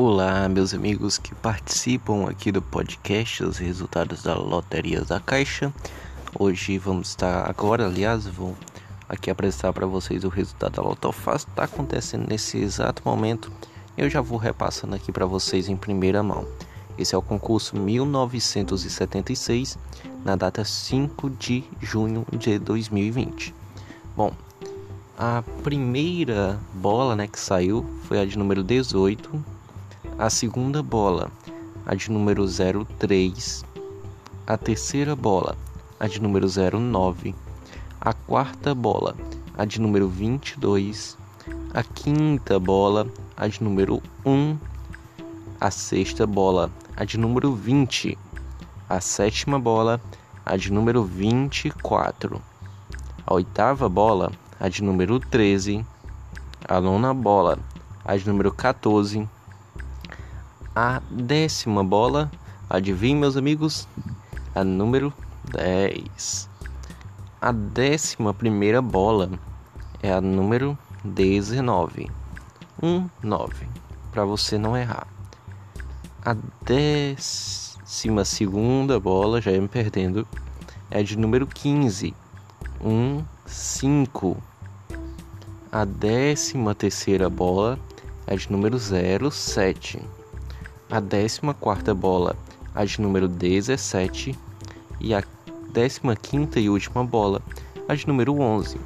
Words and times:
Olá, 0.00 0.48
meus 0.48 0.72
amigos 0.72 1.18
que 1.18 1.34
participam 1.34 2.30
aqui 2.30 2.52
do 2.52 2.62
podcast 2.62 3.42
Os 3.42 3.58
Resultados 3.58 4.22
da 4.22 4.32
Loteria 4.32 5.04
da 5.04 5.18
Caixa. 5.18 5.74
Hoje 6.38 6.78
vamos 6.78 7.08
estar, 7.08 7.50
agora, 7.50 7.86
aliás, 7.86 8.24
vou 8.24 8.56
aqui 9.08 9.28
apresentar 9.28 9.72
para 9.72 9.88
vocês 9.88 10.22
o 10.22 10.28
resultado 10.28 10.76
da 10.76 10.82
Lotofácil. 10.82 11.48
Está 11.48 11.64
acontecendo 11.64 12.28
nesse 12.28 12.58
exato 12.58 13.02
momento. 13.04 13.50
Eu 13.96 14.08
já 14.08 14.20
vou 14.20 14.38
repassando 14.38 14.94
aqui 14.94 15.10
para 15.10 15.26
vocês 15.26 15.68
em 15.68 15.76
primeira 15.76 16.22
mão. 16.22 16.46
Esse 16.96 17.16
é 17.16 17.18
o 17.18 17.22
concurso 17.22 17.76
1976, 17.76 19.76
na 20.24 20.36
data 20.36 20.64
5 20.64 21.28
de 21.30 21.64
junho 21.82 22.24
de 22.30 22.56
2020. 22.56 23.52
Bom, 24.16 24.32
a 25.18 25.42
primeira 25.64 26.56
bola 26.72 27.16
né, 27.16 27.26
que 27.26 27.40
saiu 27.40 27.84
foi 28.04 28.20
a 28.20 28.24
de 28.24 28.38
número 28.38 28.62
18 28.62 29.57
a 30.18 30.28
segunda 30.28 30.82
bola, 30.82 31.30
a 31.86 31.94
de 31.94 32.10
número 32.10 32.44
03, 32.44 33.64
a 34.44 34.58
terceira 34.58 35.14
bola, 35.14 35.56
a 36.00 36.08
de 36.08 36.20
número 36.20 36.48
09, 36.48 37.36
a 38.00 38.12
quarta 38.12 38.74
bola, 38.74 39.14
a 39.56 39.64
de 39.64 39.80
número 39.80 40.08
22, 40.08 41.16
a 41.72 41.84
quinta 41.84 42.58
bola, 42.58 43.06
a 43.36 43.46
de 43.46 43.62
número 43.62 44.02
1, 44.24 44.58
a 45.60 45.70
sexta 45.70 46.26
bola, 46.26 46.68
a 46.96 47.04
de 47.04 47.16
número 47.16 47.54
20, 47.54 48.18
a 48.88 49.00
sétima 49.00 49.56
bola, 49.56 50.00
a 50.44 50.56
de 50.56 50.72
número 50.72 51.04
24, 51.04 52.42
a 53.24 53.34
oitava 53.34 53.88
bola, 53.88 54.32
a 54.58 54.68
de 54.68 54.82
número 54.82 55.20
13, 55.20 55.86
a 56.68 56.80
nona 56.80 57.14
bola, 57.14 57.56
a 58.04 58.16
de 58.16 58.26
número 58.26 58.50
14, 58.50 59.28
a 60.80 61.02
décima 61.10 61.82
bola, 61.82 62.30
adivinhe 62.70 63.16
meus 63.16 63.36
amigos, 63.36 63.88
a 64.54 64.62
número 64.62 65.12
10. 65.50 66.48
A 67.40 67.50
décima 67.50 68.32
primeira 68.32 68.80
bola 68.80 69.28
é 70.00 70.12
a 70.12 70.20
número 70.20 70.78
19. 71.02 72.08
1, 72.80 73.08
9, 73.20 73.68
para 74.12 74.24
você 74.24 74.56
não 74.56 74.76
errar. 74.76 75.08
A 76.24 76.36
décima 76.64 78.24
segunda 78.24 79.00
bola, 79.00 79.40
já 79.40 79.50
ia 79.50 79.60
me 79.60 79.66
perdendo, 79.66 80.28
é 80.92 81.02
de 81.02 81.18
número 81.18 81.44
15. 81.44 82.14
1, 82.80 83.24
5. 83.44 84.36
A 85.72 85.84
décima 85.84 86.72
terceira 86.72 87.28
bola 87.28 87.76
é 88.28 88.36
de 88.36 88.48
número 88.52 88.78
07 88.78 90.00
a 90.90 91.00
14 91.00 91.94
bola, 91.94 92.36
a 92.74 92.84
de 92.84 93.00
número 93.00 93.28
17, 93.28 94.34
e 95.00 95.14
a 95.14 95.22
15 95.22 96.58
e 96.58 96.68
última 96.70 97.04
bola, 97.04 97.42
a 97.86 97.94
de 97.94 98.06
número 98.06 98.38
11. 98.40 98.80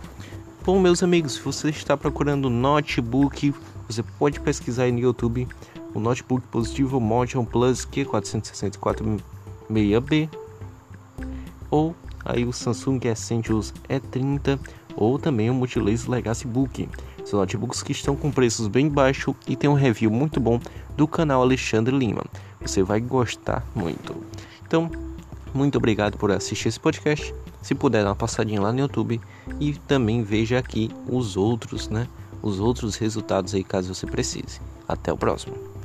Bom, 0.64 0.80
meus 0.80 1.03
amigos, 1.03 1.34
se 1.34 1.41
você 1.41 1.70
está 1.70 1.97
procurando 1.97 2.50
notebook, 2.50 3.55
você 3.89 4.03
pode 4.03 4.41
pesquisar 4.41 4.84
aí 4.84 4.92
no 4.92 4.98
YouTube 4.98 5.48
o 5.95 6.00
notebook 6.00 6.47
positivo 6.48 7.00
Motion 7.00 7.45
Plus 7.45 7.86
Q464 7.86 9.20
6B 9.70 10.28
ou 11.70 11.95
aí 12.25 12.45
o 12.45 12.53
Samsung 12.53 13.00
Essentials 13.05 13.73
E30 13.89 14.58
ou 14.96 15.18
também 15.18 15.50
o 15.50 15.54
Multilaser 15.54 16.10
Legacy 16.10 16.46
Book. 16.46 16.88
São 17.24 17.38
notebooks 17.38 17.82
que 17.82 17.92
estão 17.92 18.16
com 18.16 18.30
preços 18.30 18.68
bem 18.68 18.88
baixos 18.88 19.34
e 19.46 19.56
tem 19.56 19.68
um 19.70 19.74
review 19.74 20.10
muito 20.10 20.40
bom 20.40 20.60
do 20.96 21.06
canal 21.06 21.42
Alexandre 21.42 21.96
Lima. 21.96 22.24
Você 22.60 22.83
vai 22.83 23.00
gostar 23.00 23.64
muito. 23.74 24.14
Então, 24.67 24.90
muito 25.55 25.77
obrigado 25.77 26.17
por 26.17 26.30
assistir 26.30 26.68
esse 26.68 26.80
podcast. 26.80 27.34
Se 27.61 27.74
puder 27.74 28.02
dar 28.02 28.11
uma 28.11 28.17
passadinha 28.17 28.61
lá 28.61 28.72
no 28.72 28.80
YouTube 28.80 29.20
e 29.61 29.74
também 29.74 30.22
veja 30.22 30.58
aqui 30.58 30.90
os 31.08 31.36
outros, 31.36 31.88
né? 31.88 32.08
Os 32.42 32.58
outros 32.58 32.96
resultados 32.96 33.55
aí 33.55 33.62
caso 33.62 33.94
você 33.94 34.06
precise. 34.06 34.61
Até 34.88 35.12
o 35.12 35.17
próximo. 35.17 35.81